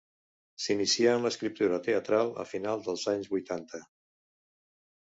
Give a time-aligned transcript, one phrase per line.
[0.63, 3.87] S'inicià en l'escriptura teatral a final dels anys huitanta.